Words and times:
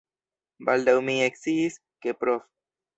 Baldaŭ 0.69 0.97
mi 1.11 1.19
eksciis, 1.27 1.81
ke 2.03 2.19
Prof. 2.25 2.53